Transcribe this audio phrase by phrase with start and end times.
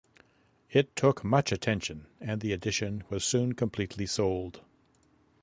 [0.71, 4.61] It took much attention, and the edition was soon completely sold.